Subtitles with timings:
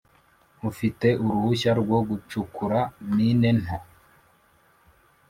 [0.69, 2.79] ufite uruhushya rwo gucukura
[3.13, 3.77] mine nto?